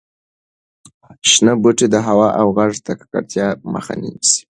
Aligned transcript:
شنه 1.29 1.53
بوټي 1.61 1.87
د 1.91 1.95
هوا 2.07 2.27
او 2.39 2.47
غږ 2.57 2.71
د 2.85 2.87
ککړتیا 2.99 3.47
مخه 3.73 3.93
نیسي. 4.01 4.39